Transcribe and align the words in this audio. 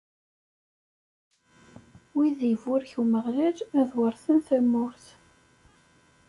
Wid 2.15 2.39
iburek 2.51 2.91
Umeɣlal 3.01 3.57
ad 3.79 3.89
weṛten 3.97 4.37
tamurt. 4.47 5.05